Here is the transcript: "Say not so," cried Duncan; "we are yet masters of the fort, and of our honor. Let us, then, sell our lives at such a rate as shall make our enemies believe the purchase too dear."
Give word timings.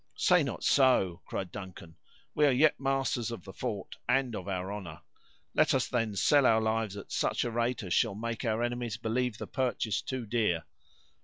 "Say 0.15 0.41
not 0.41 0.63
so," 0.63 1.21
cried 1.27 1.51
Duncan; 1.51 1.95
"we 2.33 2.47
are 2.47 2.51
yet 2.51 2.79
masters 2.79 3.29
of 3.29 3.43
the 3.43 3.53
fort, 3.53 3.97
and 4.09 4.35
of 4.35 4.47
our 4.47 4.71
honor. 4.71 5.01
Let 5.53 5.75
us, 5.75 5.87
then, 5.87 6.15
sell 6.15 6.47
our 6.47 6.59
lives 6.59 6.97
at 6.97 7.11
such 7.11 7.43
a 7.43 7.51
rate 7.51 7.83
as 7.83 7.93
shall 7.93 8.15
make 8.15 8.43
our 8.43 8.63
enemies 8.63 8.97
believe 8.97 9.37
the 9.37 9.45
purchase 9.45 10.01
too 10.01 10.25
dear." 10.25 10.65